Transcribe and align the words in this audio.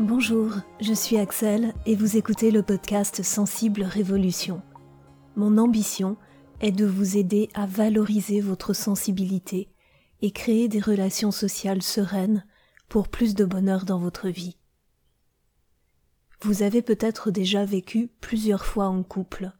Bonjour, 0.00 0.52
je 0.80 0.94
suis 0.94 1.16
Axel 1.16 1.74
et 1.84 1.96
vous 1.96 2.16
écoutez 2.16 2.52
le 2.52 2.62
podcast 2.62 3.24
Sensible 3.24 3.82
Révolution. 3.82 4.62
Mon 5.34 5.58
ambition 5.58 6.16
est 6.60 6.70
de 6.70 6.86
vous 6.86 7.16
aider 7.16 7.48
à 7.52 7.66
valoriser 7.66 8.40
votre 8.40 8.74
sensibilité 8.74 9.68
et 10.22 10.30
créer 10.30 10.68
des 10.68 10.78
relations 10.78 11.32
sociales 11.32 11.82
sereines 11.82 12.46
pour 12.88 13.08
plus 13.08 13.34
de 13.34 13.44
bonheur 13.44 13.84
dans 13.84 13.98
votre 13.98 14.28
vie. 14.28 14.56
Vous 16.42 16.62
avez 16.62 16.80
peut-être 16.80 17.32
déjà 17.32 17.64
vécu 17.64 18.08
plusieurs 18.20 18.66
fois 18.66 18.86
en 18.86 19.02
couple, 19.02 19.50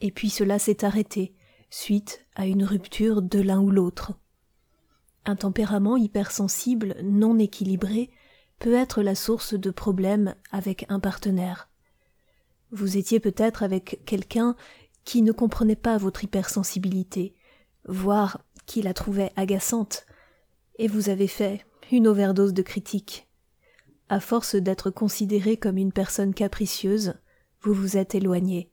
et 0.00 0.10
puis 0.10 0.30
cela 0.30 0.58
s'est 0.58 0.84
arrêté 0.84 1.32
suite 1.70 2.26
à 2.34 2.48
une 2.48 2.64
rupture 2.64 3.22
de 3.22 3.38
l'un 3.38 3.60
ou 3.60 3.70
l'autre. 3.70 4.14
Un 5.26 5.36
tempérament 5.36 5.96
hypersensible 5.96 6.96
non 7.04 7.38
équilibré 7.38 8.10
peut 8.58 8.74
être 8.74 9.02
la 9.02 9.14
source 9.14 9.54
de 9.54 9.70
problèmes 9.70 10.34
avec 10.50 10.86
un 10.88 11.00
partenaire. 11.00 11.68
Vous 12.70 12.96
étiez 12.96 13.20
peut-être 13.20 13.62
avec 13.62 14.00
quelqu'un 14.04 14.56
qui 15.04 15.22
ne 15.22 15.32
comprenait 15.32 15.76
pas 15.76 15.98
votre 15.98 16.24
hypersensibilité, 16.24 17.34
voire 17.86 18.42
qui 18.66 18.82
la 18.82 18.94
trouvait 18.94 19.32
agaçante, 19.36 20.06
et 20.78 20.88
vous 20.88 21.08
avez 21.08 21.28
fait 21.28 21.64
une 21.92 22.08
overdose 22.08 22.52
de 22.52 22.62
critiques. 22.62 23.28
À 24.08 24.20
force 24.20 24.56
d'être 24.56 24.90
considéré 24.90 25.56
comme 25.56 25.78
une 25.78 25.92
personne 25.92 26.34
capricieuse, 26.34 27.14
vous 27.62 27.72
vous 27.72 27.96
êtes 27.96 28.14
éloigné. 28.14 28.70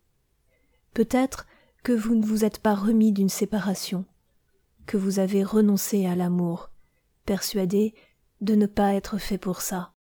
Peut-être 0.94 1.48
que 1.84 1.92
vous 1.92 2.16
ne 2.16 2.26
vous 2.26 2.46
êtes 2.46 2.60
pas 2.60 2.76
remis 2.76 3.12
d'une 3.12 3.30
séparation, 3.30 4.06
que 4.86 4.98
vous 4.98 5.20
avez 5.20 5.44
renoncé 5.44 6.06
à 6.06 6.16
l'amour, 6.16 6.70
persuadé 7.26 7.94
de 8.42 8.56
ne 8.56 8.66
pas 8.66 8.94
être 8.94 9.18
fait 9.18 9.38
pour 9.38 9.62
ça. 9.62 9.94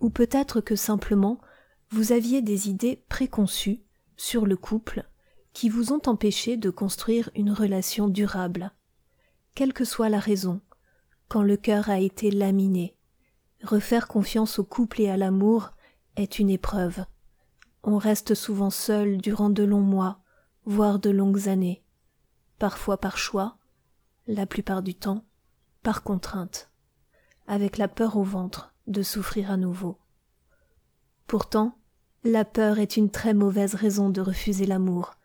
Ou 0.00 0.10
peut-être 0.10 0.60
que 0.60 0.76
simplement 0.76 1.40
vous 1.90 2.12
aviez 2.12 2.40
des 2.40 2.68
idées 2.68 3.04
préconçues 3.08 3.82
sur 4.16 4.46
le 4.46 4.56
couple 4.56 5.04
qui 5.52 5.68
vous 5.68 5.92
ont 5.92 6.02
empêché 6.06 6.56
de 6.56 6.70
construire 6.70 7.30
une 7.34 7.50
relation 7.50 8.08
durable. 8.08 8.72
Quelle 9.54 9.72
que 9.72 9.84
soit 9.84 10.08
la 10.08 10.20
raison, 10.20 10.60
quand 11.28 11.42
le 11.42 11.56
cœur 11.56 11.90
a 11.90 11.98
été 11.98 12.30
laminé, 12.30 12.96
refaire 13.62 14.06
confiance 14.06 14.58
au 14.58 14.64
couple 14.64 15.00
et 15.00 15.10
à 15.10 15.16
l'amour 15.16 15.72
est 16.16 16.38
une 16.38 16.50
épreuve. 16.50 17.04
On 17.82 17.98
reste 17.98 18.34
souvent 18.34 18.70
seul 18.70 19.18
durant 19.18 19.50
de 19.50 19.64
longs 19.64 19.80
mois, 19.80 20.20
voire 20.64 20.98
de 20.98 21.10
longues 21.10 21.48
années, 21.48 21.82
parfois 22.58 22.98
par 22.98 23.18
choix, 23.18 23.56
la 24.26 24.46
plupart 24.46 24.82
du 24.82 24.94
temps 24.94 25.24
par 25.82 26.02
contrainte 26.02 26.69
avec 27.50 27.78
la 27.78 27.88
peur 27.88 28.16
au 28.16 28.22
ventre 28.22 28.72
de 28.86 29.02
souffrir 29.02 29.50
à 29.50 29.56
nouveau. 29.56 29.98
Pourtant, 31.26 31.76
la 32.22 32.44
peur 32.44 32.78
est 32.78 32.96
une 32.96 33.10
très 33.10 33.34
mauvaise 33.34 33.74
raison 33.74 34.08
de 34.08 34.20
refuser 34.20 34.66
l'amour, 34.66 35.16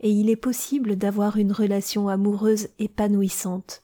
et 0.00 0.10
il 0.10 0.28
est 0.28 0.36
possible 0.36 0.96
d'avoir 0.96 1.38
une 1.38 1.52
relation 1.52 2.08
amoureuse 2.08 2.68
épanouissante, 2.78 3.82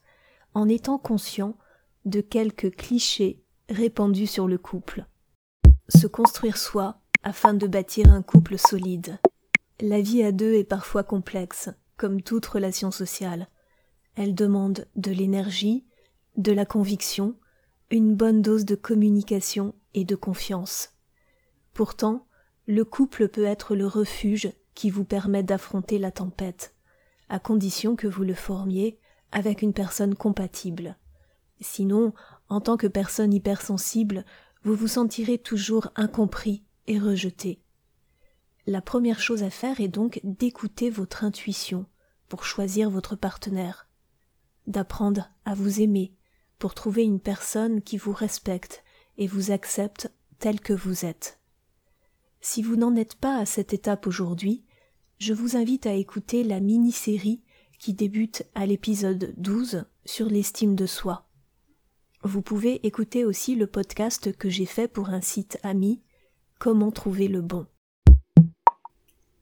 en 0.52 0.68
étant 0.68 0.98
conscient 0.98 1.56
de 2.04 2.20
quelques 2.20 2.76
clichés 2.76 3.42
répandus 3.70 4.26
sur 4.26 4.46
le 4.46 4.58
couple. 4.58 5.06
Se 5.88 6.06
construire 6.06 6.58
soi 6.58 7.00
afin 7.22 7.54
de 7.54 7.66
bâtir 7.66 8.12
un 8.12 8.20
couple 8.20 8.58
solide. 8.58 9.18
La 9.80 10.02
vie 10.02 10.22
à 10.22 10.32
deux 10.32 10.52
est 10.52 10.64
parfois 10.64 11.02
complexe, 11.02 11.70
comme 11.96 12.20
toute 12.20 12.44
relation 12.44 12.90
sociale. 12.90 13.48
Elle 14.16 14.34
demande 14.34 14.86
de 14.96 15.12
l'énergie, 15.12 15.86
de 16.36 16.52
la 16.52 16.66
conviction, 16.66 17.36
une 17.90 18.14
bonne 18.14 18.42
dose 18.42 18.64
de 18.64 18.74
communication 18.74 19.74
et 19.94 20.04
de 20.04 20.16
confiance. 20.16 20.90
Pourtant, 21.72 22.26
le 22.66 22.84
couple 22.84 23.28
peut 23.28 23.44
être 23.44 23.76
le 23.76 23.86
refuge 23.86 24.52
qui 24.74 24.90
vous 24.90 25.04
permet 25.04 25.42
d'affronter 25.42 25.98
la 25.98 26.10
tempête, 26.10 26.74
à 27.28 27.38
condition 27.38 27.96
que 27.96 28.08
vous 28.08 28.24
le 28.24 28.34
formiez 28.34 28.98
avec 29.30 29.62
une 29.62 29.72
personne 29.72 30.14
compatible. 30.14 30.96
Sinon, 31.60 32.12
en 32.48 32.60
tant 32.60 32.76
que 32.76 32.86
personne 32.86 33.32
hypersensible, 33.32 34.24
vous 34.64 34.74
vous 34.74 34.88
sentirez 34.88 35.38
toujours 35.38 35.88
incompris 35.94 36.64
et 36.86 36.98
rejeté. 36.98 37.60
La 38.66 38.80
première 38.80 39.20
chose 39.20 39.44
à 39.44 39.50
faire 39.50 39.80
est 39.80 39.88
donc 39.88 40.20
d'écouter 40.24 40.90
votre 40.90 41.22
intuition 41.22 41.86
pour 42.28 42.44
choisir 42.44 42.90
votre 42.90 43.14
partenaire, 43.14 43.88
d'apprendre 44.66 45.30
à 45.44 45.54
vous 45.54 45.80
aimer, 45.80 46.15
pour 46.58 46.74
trouver 46.74 47.04
une 47.04 47.20
personne 47.20 47.82
qui 47.82 47.96
vous 47.96 48.12
respecte 48.12 48.82
et 49.18 49.26
vous 49.26 49.50
accepte 49.50 50.10
tel 50.38 50.60
que 50.60 50.72
vous 50.72 51.04
êtes. 51.04 51.38
Si 52.40 52.62
vous 52.62 52.76
n'en 52.76 52.94
êtes 52.96 53.16
pas 53.16 53.38
à 53.38 53.46
cette 53.46 53.74
étape 53.74 54.06
aujourd'hui, 54.06 54.64
je 55.18 55.32
vous 55.32 55.56
invite 55.56 55.86
à 55.86 55.94
écouter 55.94 56.44
la 56.44 56.60
mini-série 56.60 57.42
qui 57.78 57.94
débute 57.94 58.44
à 58.54 58.66
l'épisode 58.66 59.34
12 59.36 59.84
sur 60.04 60.26
l'estime 60.26 60.74
de 60.74 60.86
soi. 60.86 61.26
Vous 62.22 62.42
pouvez 62.42 62.86
écouter 62.86 63.24
aussi 63.24 63.54
le 63.54 63.66
podcast 63.66 64.36
que 64.36 64.48
j'ai 64.48 64.66
fait 64.66 64.88
pour 64.88 65.10
un 65.10 65.20
site 65.20 65.58
ami 65.62 66.02
Comment 66.58 66.90
trouver 66.90 67.28
le 67.28 67.42
bon. 67.42 67.66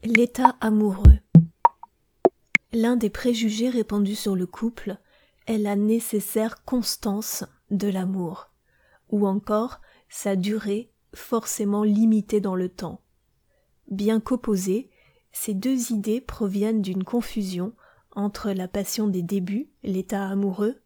L'état 0.03 0.57
amoureux. 0.61 1.19
L'un 2.73 2.97
des 2.97 3.11
préjugés 3.11 3.71
répandus 3.71 4.17
sur 4.17 4.35
le 4.35 4.47
couple 4.47 4.99
est 5.47 5.59
la 5.59 5.77
nécessaire 5.77 6.65
constance 6.65 7.44
de 7.71 7.88
l'amour, 7.88 8.50
ou 9.10 9.27
encore 9.27 9.81
sa 10.09 10.37
durée 10.37 10.93
forcément 11.15 11.82
limitée 11.82 12.41
dans 12.41 12.56
le 12.56 12.69
temps. 12.69 13.00
Bien 13.88 14.21
qu'opposées, 14.21 14.91
ces 15.32 15.55
deux 15.55 15.93
idées 15.93 16.21
proviennent 16.21 16.82
d'une 16.82 17.05
confusion 17.05 17.72
entre 18.12 18.53
la 18.53 18.69
passion 18.69 19.09
des 19.09 19.22
débuts, 19.22 19.71
l'état 19.82 20.27
amoureux, 20.28 20.77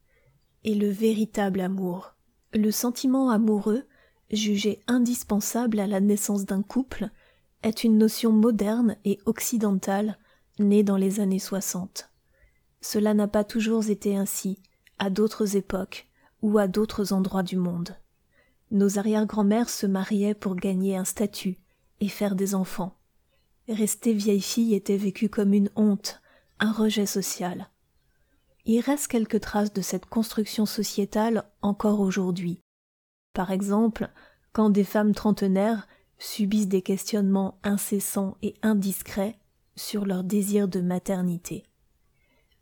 et 0.64 0.74
le 0.74 0.88
véritable 0.88 1.60
amour. 1.60 2.14
Le 2.52 2.70
sentiment 2.70 3.30
amoureux, 3.30 3.84
jugé 4.30 4.82
indispensable 4.86 5.78
à 5.80 5.86
la 5.86 6.00
naissance 6.00 6.44
d'un 6.44 6.62
couple, 6.62 7.10
est 7.62 7.84
une 7.84 7.98
notion 7.98 8.32
moderne 8.32 8.96
et 9.04 9.18
occidentale 9.26 10.18
née 10.58 10.82
dans 10.82 10.96
les 10.96 11.20
années 11.20 11.38
soixante. 11.38 12.10
Cela 12.80 13.14
n'a 13.14 13.28
pas 13.28 13.44
toujours 13.44 13.88
été 13.88 14.16
ainsi, 14.16 14.60
à 14.98 15.10
d'autres 15.10 15.56
époques 15.56 16.06
ou 16.42 16.58
à 16.58 16.68
d'autres 16.68 17.12
endroits 17.12 17.42
du 17.42 17.56
monde. 17.56 17.96
Nos 18.70 18.98
arrière-grand-mères 18.98 19.70
se 19.70 19.86
mariaient 19.86 20.34
pour 20.34 20.54
gagner 20.54 20.96
un 20.96 21.04
statut 21.04 21.58
et 22.00 22.08
faire 22.08 22.34
des 22.34 22.54
enfants. 22.54 22.94
Rester 23.68 24.12
vieille 24.12 24.40
fille 24.40 24.74
était 24.74 24.96
vécu 24.96 25.28
comme 25.28 25.52
une 25.52 25.70
honte, 25.76 26.20
un 26.60 26.72
rejet 26.72 27.06
social. 27.06 27.68
Il 28.64 28.80
reste 28.80 29.08
quelques 29.08 29.40
traces 29.40 29.72
de 29.72 29.80
cette 29.80 30.06
construction 30.06 30.66
sociétale 30.66 31.44
encore 31.62 32.00
aujourd'hui. 32.00 32.60
Par 33.32 33.50
exemple, 33.50 34.10
quand 34.52 34.70
des 34.70 34.84
femmes 34.84 35.14
trentenaires 35.14 35.88
subissent 36.18 36.68
des 36.68 36.82
questionnements 36.82 37.58
incessants 37.62 38.36
et 38.42 38.54
indiscrets 38.62 39.38
sur 39.76 40.04
leur 40.04 40.24
désir 40.24 40.68
de 40.68 40.80
maternité. 40.80 41.64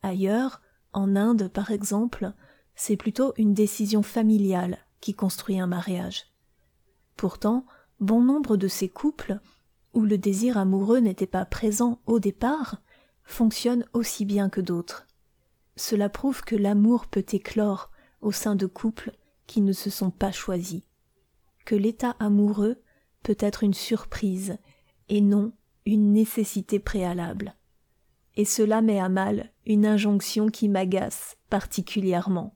Ailleurs, 0.07 0.61
en 0.93 1.17
Inde 1.17 1.49
par 1.49 1.73
exemple, 1.73 2.33
c'est 2.77 2.97
plutôt 2.97 3.33
une 3.37 3.55
décision 3.55 4.05
familiale 4.05 4.79
qui 5.01 5.15
construit 5.15 5.59
un 5.59 5.67
mariage. 5.67 6.27
Pourtant, 7.17 7.67
bon 7.99 8.23
nombre 8.23 8.57
de 8.57 8.69
ces 8.69 8.89
couples, 8.89 9.41
où 9.95 10.03
le 10.03 10.17
désir 10.17 10.59
amoureux 10.59 11.01
n'était 11.01 11.27
pas 11.27 11.45
présent 11.45 12.01
au 12.07 12.21
départ, 12.21 12.83
fonctionnent 13.25 13.85
aussi 13.95 14.25
bien 14.25 14.49
que 14.49 14.61
d'autres. 14.61 15.09
Cela 15.75 16.09
prouve 16.09 16.43
que 16.43 16.55
l'amour 16.55 17.07
peut 17.07 17.27
éclore 17.33 17.91
au 18.21 18.31
sein 18.31 18.55
de 18.55 18.67
couples 18.67 19.11
qui 19.49 19.61
ne 19.61 19.73
se 19.73 19.91
sont 19.91 20.13
pas 20.13 20.31
choisis, 20.31 20.83
que 21.65 21.75
l'état 21.75 22.15
amoureux 22.21 22.81
peut 23.25 23.37
être 23.41 23.65
une 23.65 23.75
surprise 23.75 24.57
et 25.09 25.21
non 25.21 25.53
une 25.85 26.13
nécessité 26.13 26.79
préalable 26.79 27.56
et 28.37 28.45
cela 28.45 28.83
met 28.83 29.01
à 29.01 29.09
mal 29.09 29.51
une 29.67 29.87
injonction 29.87 30.49
qui 30.49 30.69
m'agace 30.69 31.37
particulièrement. 31.51 32.55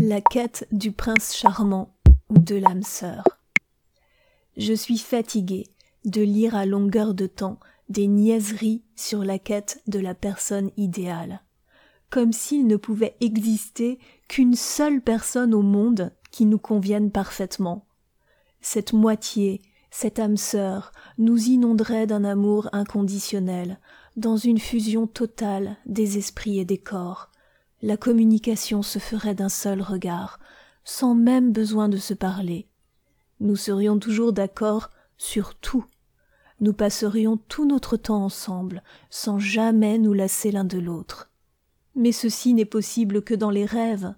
La 0.00 0.20
quête 0.20 0.66
du 0.72 0.92
prince 0.92 1.34
charmant 1.34 1.96
ou 2.28 2.38
de 2.38 2.56
l'âme 2.56 2.82
sœur. 2.82 3.24
Je 4.56 4.72
suis 4.72 4.98
fatigué 4.98 5.66
de 6.04 6.22
lire 6.22 6.54
à 6.54 6.66
longueur 6.66 7.14
de 7.14 7.26
temps 7.26 7.58
des 7.88 8.06
niaiseries 8.06 8.82
sur 8.96 9.24
la 9.24 9.38
quête 9.38 9.82
de 9.86 9.98
la 9.98 10.14
personne 10.14 10.70
idéale, 10.76 11.42
comme 12.10 12.32
s'il 12.32 12.66
ne 12.66 12.76
pouvait 12.76 13.16
exister 13.20 13.98
qu'une 14.28 14.54
seule 14.54 15.00
personne 15.00 15.54
au 15.54 15.62
monde 15.62 16.12
qui 16.30 16.46
nous 16.46 16.58
convienne 16.58 17.10
parfaitement. 17.10 17.86
Cette 18.60 18.92
moitié, 18.92 19.62
cette 19.90 20.18
âme 20.18 20.36
sœur, 20.36 20.92
nous 21.18 21.38
inonderait 21.44 22.06
d'un 22.06 22.24
amour 22.24 22.68
inconditionnel, 22.72 23.78
dans 24.16 24.36
une 24.36 24.58
fusion 24.58 25.06
totale 25.06 25.76
des 25.84 26.16
esprits 26.16 26.58
et 26.58 26.64
des 26.64 26.78
corps. 26.78 27.30
La 27.82 27.98
communication 27.98 28.82
se 28.82 28.98
ferait 28.98 29.34
d'un 29.34 29.50
seul 29.50 29.82
regard, 29.82 30.40
sans 30.84 31.14
même 31.14 31.52
besoin 31.52 31.88
de 31.88 31.98
se 31.98 32.14
parler. 32.14 32.68
nous 33.40 33.56
serions 33.56 33.98
toujours 33.98 34.32
d'accord 34.32 34.90
sur 35.18 35.54
tout. 35.54 35.84
Nous 36.60 36.72
passerions 36.72 37.36
tout 37.36 37.66
notre 37.66 37.98
temps 37.98 38.24
ensemble, 38.24 38.82
sans 39.10 39.38
jamais 39.38 39.98
nous 39.98 40.14
lasser 40.14 40.50
l'un 40.50 40.64
de 40.64 40.78
l'autre. 40.78 41.30
Mais 41.94 42.12
ceci 42.12 42.54
n'est 42.54 42.64
possible 42.64 43.22
que 43.22 43.34
dans 43.34 43.50
les 43.50 43.66
rêves. 43.66 44.14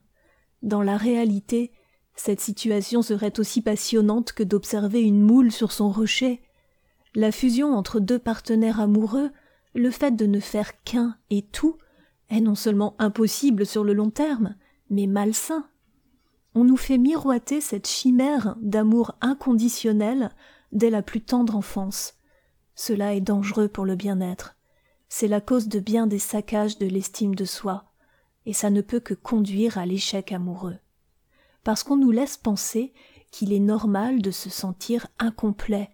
Dans 0.62 0.83
la 0.83 0.97
réalité, 0.97 1.73
cette 2.15 2.41
situation 2.41 3.03
serait 3.03 3.41
aussi 3.41 3.61
passionnante 3.61 4.33
que 4.33 4.44
d'observer 4.44 5.03
une 5.03 5.21
moule 5.21 5.51
sur 5.51 5.73
son 5.73 5.91
rocher. 5.91 6.41
La 7.17 7.33
fusion 7.33 7.75
entre 7.75 7.99
deux 7.99 8.19
partenaires 8.21 8.81
amoureux, 8.81 9.31
le 9.79 9.91
fait 9.91 10.13
de 10.13 10.27
ne 10.27 10.41
faire 10.41 10.83
qu'un 10.83 11.17
et 11.31 11.43
tout, 11.43 11.79
est 12.31 12.41
non 12.41 12.55
seulement 12.55 12.95
impossible 12.99 13.65
sur 13.65 13.85
le 13.85 13.93
long 13.95 14.11
terme, 14.11 14.55
mais 14.91 15.07
malsain. 15.07 15.67
On 16.55 16.65
nous 16.65 16.77
fait 16.77 16.99
miroiter 16.99 17.61
cette 17.61 17.87
chimère 17.87 18.57
d'amour 18.61 19.17
inconditionnel 19.21 20.31
dès 20.73 20.91
la 20.91 21.03
plus 21.03 21.23
tendre 21.23 21.57
enfance. 21.57 22.15
Cela 22.75 23.15
est 23.15 23.21
dangereux 23.21 23.69
pour 23.69 23.85
le 23.85 23.97
bien-être. 23.97 24.57
C'est 25.09 25.29
la 25.29 25.41
cause 25.41 25.69
de 25.69 25.81
bien 25.81 26.07
des 26.07 26.19
saccages 26.19 26.79
de 26.79 26.87
l'estime 26.87 27.35
de 27.35 27.45
soi, 27.45 27.85
et 28.47 28.53
ça 28.53 28.71
ne 28.71 28.83
peut 28.83 29.01
que 29.01 29.15
conduire 29.15 29.79
à 29.79 29.87
l'échec 29.87 30.33
amoureux. 30.33 30.77
Parce 31.65 31.83
qu'on 31.83 31.97
nous 31.97 32.11
laisse 32.11 32.37
penser 32.37 32.93
qu'il 33.31 33.53
est 33.53 33.59
normal 33.59 34.23
de 34.23 34.31
se 34.31 34.51
sentir 34.51 35.07
incomplet, 35.19 35.91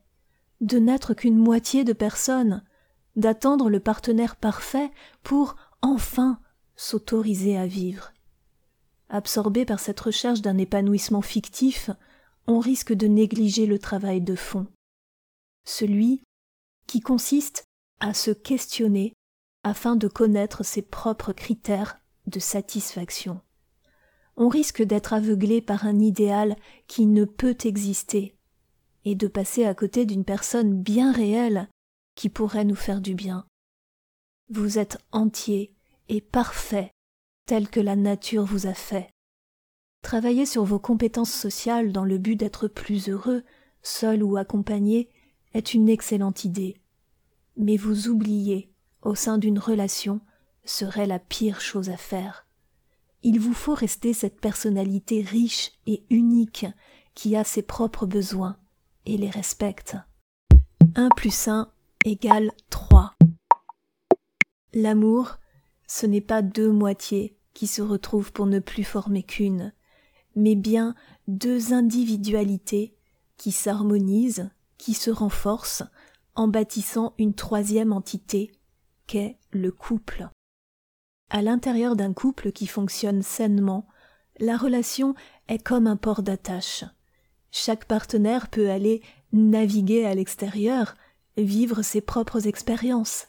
de 0.60 0.78
n'être 0.78 1.14
qu'une 1.14 1.38
moitié 1.38 1.84
de 1.84 1.92
personne, 1.92 2.62
d'attendre 3.16 3.70
le 3.70 3.80
partenaire 3.80 4.36
parfait 4.36 4.90
pour 5.22 5.56
enfin 5.82 6.40
s'autoriser 6.76 7.56
à 7.56 7.66
vivre. 7.66 8.12
Absorbé 9.08 9.64
par 9.64 9.80
cette 9.80 10.00
recherche 10.00 10.40
d'un 10.40 10.58
épanouissement 10.58 11.22
fictif, 11.22 11.90
on 12.46 12.58
risque 12.58 12.92
de 12.92 13.06
négliger 13.06 13.66
le 13.66 13.78
travail 13.78 14.20
de 14.20 14.34
fond, 14.34 14.66
celui 15.64 16.22
qui 16.86 17.00
consiste 17.00 17.64
à 18.00 18.12
se 18.12 18.30
questionner 18.30 19.12
afin 19.62 19.96
de 19.96 20.08
connaître 20.08 20.64
ses 20.64 20.82
propres 20.82 21.32
critères 21.32 21.98
de 22.26 22.38
satisfaction. 22.38 23.40
On 24.36 24.48
risque 24.48 24.82
d'être 24.82 25.12
aveuglé 25.12 25.60
par 25.60 25.86
un 25.86 25.98
idéal 26.00 26.56
qui 26.86 27.06
ne 27.06 27.24
peut 27.24 27.56
exister 27.64 28.36
et 29.04 29.14
de 29.14 29.28
passer 29.28 29.64
à 29.64 29.74
côté 29.74 30.06
d'une 30.06 30.24
personne 30.24 30.82
bien 30.82 31.12
réelle 31.12 31.68
qui 32.14 32.28
pourrait 32.28 32.64
nous 32.64 32.74
faire 32.74 33.00
du 33.00 33.14
bien. 33.14 33.46
Vous 34.50 34.78
êtes 34.78 34.98
entier 35.12 35.74
et 36.08 36.20
parfait 36.20 36.90
tel 37.46 37.68
que 37.68 37.80
la 37.80 37.96
nature 37.96 38.44
vous 38.44 38.66
a 38.66 38.74
fait. 38.74 39.10
Travailler 40.02 40.46
sur 40.46 40.64
vos 40.64 40.78
compétences 40.78 41.32
sociales 41.32 41.92
dans 41.92 42.04
le 42.04 42.18
but 42.18 42.36
d'être 42.36 42.68
plus 42.68 43.08
heureux, 43.08 43.42
seul 43.82 44.22
ou 44.22 44.36
accompagné, 44.36 45.08
est 45.54 45.74
une 45.74 45.88
excellente 45.88 46.44
idée. 46.44 46.76
Mais 47.56 47.76
vous 47.76 48.08
oublier 48.08 48.70
au 49.02 49.14
sein 49.14 49.38
d'une 49.38 49.58
relation 49.58 50.20
serait 50.64 51.06
la 51.06 51.18
pire 51.18 51.60
chose 51.60 51.90
à 51.90 51.96
faire. 51.96 52.46
Il 53.22 53.40
vous 53.40 53.54
faut 53.54 53.74
rester 53.74 54.12
cette 54.12 54.40
personnalité 54.40 55.22
riche 55.22 55.72
et 55.86 56.04
unique 56.10 56.66
qui 57.14 57.36
a 57.36 57.44
ses 57.44 57.62
propres 57.62 58.06
besoins 58.06 58.58
et 59.06 59.16
les 59.16 59.30
respecte. 59.30 59.96
Un 60.94 61.08
plus 61.10 61.48
un 61.48 61.70
égale 62.04 62.50
trois. 62.70 63.14
L'amour, 64.74 65.38
ce 65.86 66.06
n'est 66.06 66.20
pas 66.20 66.42
deux 66.42 66.70
moitiés 66.70 67.36
qui 67.54 67.66
se 67.66 67.80
retrouvent 67.80 68.32
pour 68.32 68.46
ne 68.46 68.58
plus 68.58 68.84
former 68.84 69.22
qu'une, 69.22 69.72
mais 70.36 70.54
bien 70.54 70.94
deux 71.28 71.72
individualités 71.72 72.94
qui 73.36 73.52
s'harmonisent, 73.52 74.50
qui 74.76 74.94
se 74.94 75.10
renforcent, 75.10 75.84
en 76.34 76.48
bâtissant 76.48 77.14
une 77.18 77.34
troisième 77.34 77.92
entité, 77.92 78.52
qu'est 79.06 79.38
le 79.52 79.70
couple. 79.70 80.28
À 81.30 81.42
l'intérieur 81.42 81.96
d'un 81.96 82.12
couple 82.12 82.52
qui 82.52 82.66
fonctionne 82.66 83.22
sainement, 83.22 83.86
la 84.40 84.56
relation 84.56 85.14
est 85.48 85.62
comme 85.62 85.86
un 85.86 85.96
port 85.96 86.22
d'attache. 86.22 86.84
Chaque 87.50 87.84
partenaire 87.86 88.48
peut 88.48 88.68
aller 88.68 89.00
naviguer 89.32 90.04
à 90.04 90.14
l'extérieur, 90.14 90.96
vivre 91.36 91.82
ses 91.82 92.00
propres 92.00 92.46
expériences, 92.46 93.26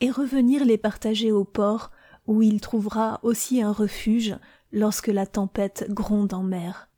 et 0.00 0.10
revenir 0.10 0.64
les 0.64 0.78
partager 0.78 1.30
au 1.32 1.44
port 1.44 1.90
où 2.26 2.42
il 2.42 2.60
trouvera 2.60 3.20
aussi 3.22 3.60
un 3.60 3.72
refuge 3.72 4.36
lorsque 4.72 5.08
la 5.08 5.26
tempête 5.26 5.86
gronde 5.90 6.32
en 6.32 6.42
mer. 6.42 6.88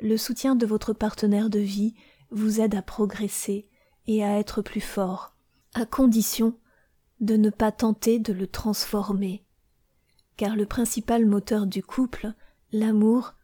Le 0.00 0.16
soutien 0.16 0.56
de 0.56 0.66
votre 0.66 0.92
partenaire 0.92 1.48
de 1.48 1.60
vie 1.60 1.94
vous 2.30 2.60
aide 2.60 2.74
à 2.74 2.82
progresser 2.82 3.68
et 4.06 4.24
à 4.24 4.38
être 4.38 4.62
plus 4.62 4.80
fort, 4.80 5.34
à 5.74 5.86
condition 5.86 6.58
de 7.20 7.36
ne 7.36 7.50
pas 7.50 7.70
tenter 7.70 8.18
de 8.18 8.32
le 8.32 8.48
transformer. 8.48 9.44
Car 10.36 10.56
le 10.56 10.66
principal 10.66 11.24
moteur 11.24 11.66
du 11.66 11.82
couple, 11.82 12.32
l'amour, 12.72 13.34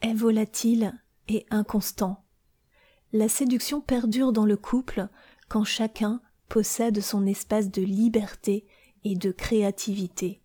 est 0.00 0.14
volatile 0.14 0.94
et 1.28 1.44
inconstant. 1.50 2.24
La 3.12 3.28
séduction 3.28 3.80
perdure 3.80 4.32
dans 4.32 4.46
le 4.46 4.56
couple 4.56 5.08
quand 5.48 5.64
chacun 5.64 6.20
possède 6.48 7.00
son 7.00 7.26
espace 7.26 7.70
de 7.70 7.82
liberté 7.82 8.64
et 9.04 9.14
de 9.14 9.30
créativité. 9.30 10.40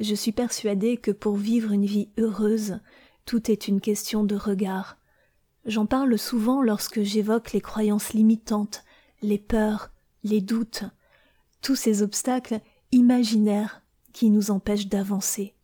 Je 0.00 0.14
suis 0.14 0.32
persuadée 0.32 0.96
que 0.96 1.10
pour 1.10 1.36
vivre 1.36 1.72
une 1.72 1.86
vie 1.86 2.10
heureuse, 2.18 2.80
tout 3.24 3.50
est 3.50 3.68
une 3.68 3.80
question 3.80 4.24
de 4.24 4.34
regard. 4.34 4.98
J'en 5.64 5.86
parle 5.86 6.18
souvent 6.18 6.62
lorsque 6.62 7.02
j'évoque 7.02 7.52
les 7.52 7.60
croyances 7.60 8.12
limitantes, 8.12 8.84
les 9.22 9.38
peurs, 9.38 9.92
les 10.24 10.40
doutes, 10.40 10.84
tous 11.60 11.76
ces 11.76 12.02
obstacles 12.02 12.60
imaginaires 12.90 13.82
qui 14.12 14.30
nous 14.30 14.50
empêchent 14.50 14.88
d'avancer. 14.88 15.54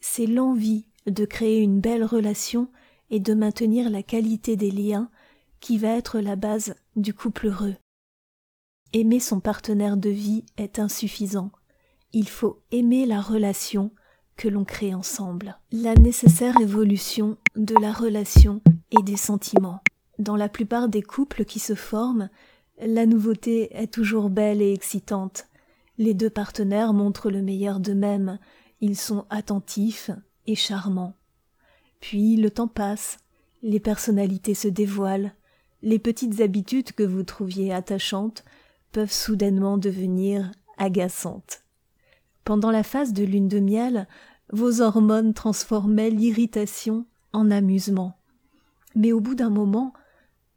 C'est 0.00 0.26
l'envie 0.26 0.86
de 1.06 1.24
créer 1.24 1.60
une 1.60 1.80
belle 1.80 2.04
relation 2.04 2.68
et 3.10 3.20
de 3.20 3.34
maintenir 3.34 3.88
la 3.88 4.02
qualité 4.02 4.56
des 4.56 4.70
liens 4.70 5.10
qui 5.60 5.78
va 5.78 5.96
être 5.96 6.20
la 6.20 6.36
base 6.36 6.74
du 6.96 7.14
couple 7.14 7.48
heureux. 7.48 7.76
Aimer 8.92 9.20
son 9.20 9.40
partenaire 9.40 9.96
de 9.96 10.10
vie 10.10 10.44
est 10.56 10.78
insuffisant 10.78 11.50
il 12.12 12.28
faut 12.28 12.62
aimer 12.70 13.06
la 13.06 13.20
relation 13.20 13.90
que 14.36 14.48
l'on 14.48 14.64
crée 14.64 14.94
ensemble. 14.94 15.58
La 15.72 15.94
nécessaire 15.94 16.58
évolution 16.60 17.36
de 17.56 17.74
la 17.80 17.92
relation 17.92 18.62
et 18.90 19.02
des 19.02 19.16
sentiments. 19.16 19.80
Dans 20.18 20.36
la 20.36 20.48
plupart 20.48 20.88
des 20.88 21.02
couples 21.02 21.44
qui 21.44 21.58
se 21.58 21.74
forment, 21.74 22.30
la 22.80 23.06
nouveauté 23.06 23.68
est 23.76 23.92
toujours 23.92 24.30
belle 24.30 24.62
et 24.62 24.72
excitante. 24.72 25.46
Les 25.98 26.14
deux 26.14 26.30
partenaires 26.30 26.92
montrent 26.92 27.30
le 27.30 27.42
meilleur 27.42 27.80
d'eux-mêmes, 27.80 28.38
ils 28.80 28.96
sont 28.96 29.26
attentifs 29.30 30.10
et 30.46 30.54
charmants. 30.54 31.14
Puis 32.00 32.36
le 32.36 32.50
temps 32.50 32.68
passe, 32.68 33.18
les 33.62 33.80
personnalités 33.80 34.54
se 34.54 34.68
dévoilent, 34.68 35.34
les 35.82 35.98
petites 35.98 36.40
habitudes 36.40 36.92
que 36.92 37.02
vous 37.02 37.22
trouviez 37.22 37.72
attachantes 37.72 38.44
peuvent 38.92 39.12
soudainement 39.12 39.78
devenir 39.78 40.50
agaçantes. 40.76 41.62
Pendant 42.44 42.70
la 42.70 42.82
phase 42.82 43.12
de 43.12 43.24
lune 43.24 43.48
de 43.48 43.60
miel, 43.60 44.08
vos 44.50 44.80
hormones 44.80 45.34
transformaient 45.34 46.10
l'irritation 46.10 47.06
en 47.32 47.50
amusement. 47.50 48.18
Mais 48.94 49.12
au 49.12 49.20
bout 49.20 49.34
d'un 49.34 49.50
moment, 49.50 49.92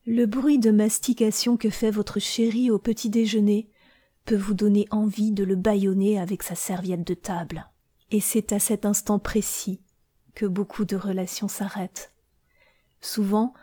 le 0.05 0.25
bruit 0.25 0.57
de 0.57 0.71
mastication 0.71 1.57
que 1.57 1.69
fait 1.69 1.91
votre 1.91 2.19
chéri 2.19 2.71
au 2.71 2.79
petit 2.79 3.09
déjeuner 3.09 3.69
peut 4.25 4.37
vous 4.37 4.53
donner 4.53 4.87
envie 4.91 5.31
de 5.31 5.43
le 5.43 5.55
bâillonner 5.55 6.19
avec 6.19 6.43
sa 6.43 6.55
serviette 6.55 7.05
de 7.05 7.13
table. 7.13 7.67
Et 8.11 8.19
c'est 8.19 8.53
à 8.53 8.59
cet 8.59 8.85
instant 8.85 9.19
précis 9.19 9.81
que 10.33 10.45
beaucoup 10.45 10.85
de 10.85 10.95
relations 10.95 11.47
s'arrêtent. 11.47 12.13
Souvent, 13.01 13.53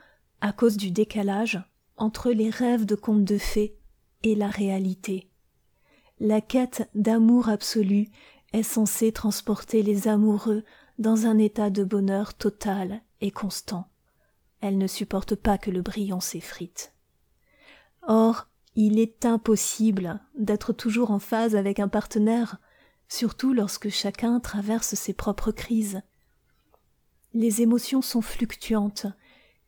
à 0.40 0.52
cause 0.52 0.76
du 0.76 0.90
décalage 0.90 1.62
entre 1.96 2.30
les 2.30 2.50
rêves 2.50 2.86
de 2.86 2.94
contes 2.94 3.24
de 3.24 3.38
fées 3.38 3.76
et 4.22 4.34
la 4.34 4.48
réalité 4.48 5.28
la 6.20 6.40
quête 6.40 6.88
d'amour 6.94 7.48
absolu 7.48 8.08
est 8.52 8.62
censée 8.62 9.12
transporter 9.12 9.82
les 9.82 10.08
amoureux 10.08 10.64
dans 10.98 11.26
un 11.26 11.38
état 11.38 11.70
de 11.70 11.84
bonheur 11.84 12.34
total 12.34 13.02
et 13.20 13.30
constant. 13.30 13.88
Elle 14.60 14.78
ne 14.78 14.86
supporte 14.86 15.36
pas 15.36 15.58
que 15.58 15.70
le 15.70 15.82
brillant 15.82 16.20
s'effrite. 16.20 16.92
Or, 18.02 18.48
il 18.74 18.98
est 18.98 19.24
impossible 19.24 20.20
d'être 20.36 20.72
toujours 20.72 21.10
en 21.10 21.18
phase 21.18 21.54
avec 21.54 21.78
un 21.78 21.88
partenaire, 21.88 22.58
surtout 23.08 23.52
lorsque 23.52 23.88
chacun 23.88 24.40
traverse 24.40 24.94
ses 24.94 25.12
propres 25.12 25.52
crises. 25.52 26.02
Les 27.34 27.62
émotions 27.62 28.02
sont 28.02 28.22
fluctuantes, 28.22 29.06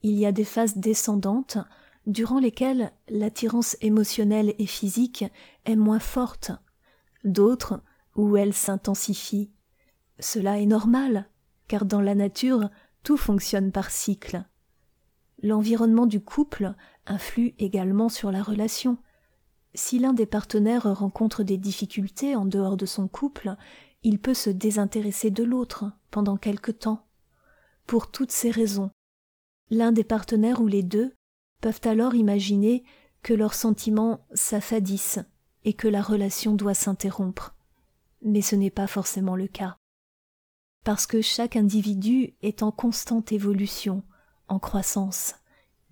il 0.03 0.19
y 0.19 0.27
a 0.27 0.33
des 0.33 0.45
phases 0.45 0.77
descendantes 0.77 1.59
durant 2.07 2.39
lesquelles 2.39 2.93
l'attirance 3.09 3.77
émotionnelle 3.81 4.55
et 4.59 4.67
physique 4.67 5.25
est 5.65 5.77
moins 5.77 5.99
forte, 5.99 6.53
d'autres 7.25 7.83
où 8.17 8.37
elle 8.37 8.55
s'intensifie. 8.55 9.51
Cela 10.19 10.59
est 10.59 10.67
normal, 10.67 11.29
car 11.69 11.85
dans 11.85 12.01
la 12.01 12.15
nature 12.15 12.71
tout 13.03 13.17
fonctionne 13.17 13.73
par 13.73 13.91
cycle. 13.91 14.45
L'environnement 15.43 16.07
du 16.07 16.21
couple 16.21 16.75
influe 17.07 17.55
également 17.59 18.09
sur 18.09 18.31
la 18.31 18.43
relation. 18.43 18.99
Si 19.75 19.99
l'un 19.99 20.13
des 20.13 20.27
partenaires 20.27 20.99
rencontre 20.99 21.43
des 21.43 21.57
difficultés 21.57 22.37
en 22.37 22.45
dehors 22.45 22.77
de 22.77 22.87
son 22.87 23.09
couple, 23.09 23.57
il 24.03 24.19
peut 24.19 24.35
se 24.35 24.51
désintéresser 24.51 25.31
de 25.31 25.45
l'autre 25.45 25.93
pendant 26.11 26.37
quelque 26.37 26.73
temps. 26.73 27.07
Pour 27.87 28.11
toutes 28.11 28.33
ces 28.33 28.51
raisons, 28.51 28.91
l'un 29.71 29.93
des 29.93 30.05
partenaires 30.05 30.61
ou 30.61 30.67
les 30.67 30.83
deux 30.83 31.15
peuvent 31.61 31.81
alors 31.85 32.15
imaginer 32.15 32.85
que 33.23 33.35
leurs 33.35 33.55
sentiments 33.55 34.27
s'affadissent 34.33 35.21
et 35.65 35.75
que 35.75 35.89
la 35.89 36.03
relation 36.03 36.55
doit 36.55 36.75
s'interrompre. 36.75 37.55
Mais 38.23 38.43
ce 38.43 38.57
n'est 38.57 38.71
pas 38.71 38.87
forcément 38.87 39.37
le 39.37 39.47
cas. 39.47 39.77
Parce 40.85 41.07
que 41.07 41.21
chaque 41.21 41.57
individu 41.57 42.35
est 42.43 42.63
en 42.63 42.73
constante 42.73 43.33
évolution, 43.33 44.03
en 44.49 44.59
croissance. 44.59 45.35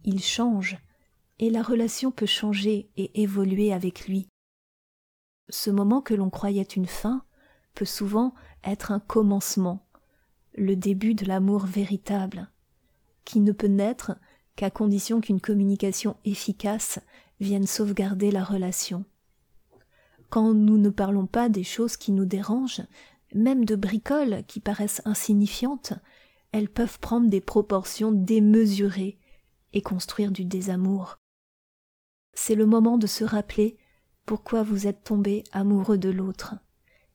Il 0.04 0.22
change, 0.22 0.78
et 1.38 1.50
la 1.50 1.62
relation 1.62 2.10
peut 2.10 2.26
changer 2.26 2.90
et 2.96 3.22
évoluer 3.22 3.72
avec 3.72 4.08
lui. 4.08 4.28
Ce 5.50 5.70
moment 5.70 6.00
que 6.00 6.14
l'on 6.14 6.30
croyait 6.30 6.62
une 6.62 6.86
fin 6.86 7.24
peut 7.74 7.84
souvent 7.84 8.34
être 8.64 8.90
un 8.90 9.00
commencement, 9.00 9.86
le 10.54 10.74
début 10.74 11.14
de 11.14 11.26
l'amour 11.26 11.64
véritable, 11.66 12.50
qui 13.28 13.40
ne 13.40 13.52
peut 13.52 13.66
naître 13.66 14.16
qu'à 14.56 14.70
condition 14.70 15.20
qu'une 15.20 15.42
communication 15.42 16.16
efficace 16.24 16.98
vienne 17.40 17.66
sauvegarder 17.66 18.30
la 18.30 18.42
relation. 18.42 19.04
Quand 20.30 20.54
nous 20.54 20.78
ne 20.78 20.88
parlons 20.88 21.26
pas 21.26 21.50
des 21.50 21.62
choses 21.62 21.98
qui 21.98 22.10
nous 22.10 22.24
dérangent, 22.24 22.86
même 23.34 23.66
de 23.66 23.76
bricoles 23.76 24.44
qui 24.48 24.60
paraissent 24.60 25.02
insignifiantes, 25.04 25.92
elles 26.52 26.70
peuvent 26.70 26.98
prendre 27.00 27.28
des 27.28 27.42
proportions 27.42 28.12
démesurées 28.12 29.18
et 29.74 29.82
construire 29.82 30.32
du 30.32 30.46
désamour. 30.46 31.18
C'est 32.32 32.54
le 32.54 32.64
moment 32.64 32.96
de 32.96 33.06
se 33.06 33.24
rappeler 33.24 33.76
pourquoi 34.24 34.62
vous 34.62 34.86
êtes 34.86 35.04
tombé 35.04 35.44
amoureux 35.52 35.98
de 35.98 36.08
l'autre, 36.08 36.54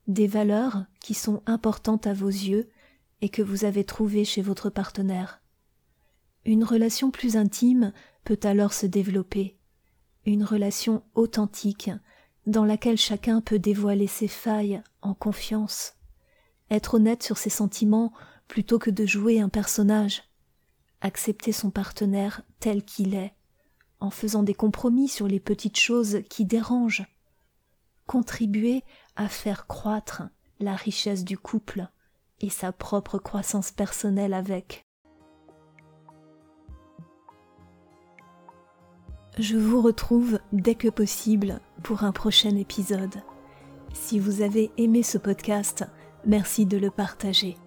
des 0.05 0.27
valeurs 0.27 0.85
qui 0.99 1.15
sont 1.15 1.41
importantes 1.47 2.05
à 2.05 2.13
vos 2.13 2.27
yeux 2.27 2.69
et 3.21 3.29
que 3.29 3.41
vous 3.41 3.65
avez 3.65 3.83
trouvées 3.83 4.25
chez 4.25 4.43
votre 4.43 4.69
partenaire. 4.69 5.42
Une 6.45 6.63
relation 6.63 7.09
plus 7.09 7.37
intime 7.37 7.93
peut 8.25 8.39
alors 8.43 8.73
se 8.73 8.85
développer, 8.85 9.57
une 10.25 10.43
relation 10.43 11.03
authentique 11.15 11.89
dans 12.45 12.65
laquelle 12.65 12.97
chacun 12.97 13.41
peut 13.41 13.59
dévoiler 13.59 14.07
ses 14.07 14.27
failles 14.27 14.81
en 15.01 15.13
confiance, 15.13 15.95
être 16.69 16.95
honnête 16.95 17.23
sur 17.23 17.37
ses 17.37 17.49
sentiments 17.49 18.11
plutôt 18.47 18.79
que 18.79 18.91
de 18.91 19.05
jouer 19.05 19.39
un 19.39 19.49
personnage, 19.49 20.23
accepter 21.01 21.51
son 21.51 21.71
partenaire 21.71 22.41
tel 22.59 22.83
qu'il 22.83 23.13
est, 23.13 23.33
en 23.99 24.09
faisant 24.09 24.43
des 24.43 24.53
compromis 24.53 25.07
sur 25.07 25.27
les 25.27 25.39
petites 25.39 25.79
choses 25.79 26.19
qui 26.29 26.45
dérangent, 26.45 27.07
contribuer 28.05 28.83
à 29.15 29.29
faire 29.29 29.65
croître 29.67 30.23
la 30.59 30.75
richesse 30.75 31.23
du 31.23 31.37
couple 31.37 31.87
et 32.41 32.49
sa 32.49 32.73
propre 32.73 33.17
croissance 33.17 33.71
personnelle 33.71 34.33
avec. 34.33 34.82
Je 39.39 39.57
vous 39.57 39.81
retrouve 39.81 40.39
dès 40.51 40.75
que 40.75 40.89
possible 40.89 41.59
pour 41.81 42.03
un 42.03 42.11
prochain 42.11 42.55
épisode. 42.55 43.15
Si 43.91 44.19
vous 44.19 44.41
avez 44.41 44.71
aimé 44.77 45.01
ce 45.01 45.17
podcast, 45.17 45.85
merci 46.23 46.67
de 46.67 46.77
le 46.77 46.91
partager. 46.91 47.57